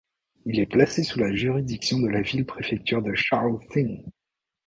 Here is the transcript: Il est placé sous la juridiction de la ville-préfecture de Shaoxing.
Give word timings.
Il 0.45 0.59
est 0.59 0.65
placé 0.65 1.03
sous 1.03 1.19
la 1.19 1.31
juridiction 1.31 1.99
de 1.99 2.07
la 2.07 2.23
ville-préfecture 2.23 3.03
de 3.03 3.13
Shaoxing. 3.13 4.03